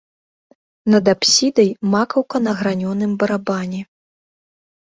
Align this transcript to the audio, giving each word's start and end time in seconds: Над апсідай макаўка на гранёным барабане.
Над 0.93 1.11
апсідай 1.13 1.69
макаўка 1.97 2.37
на 2.47 2.51
гранёным 2.63 3.11
барабане. 3.25 3.81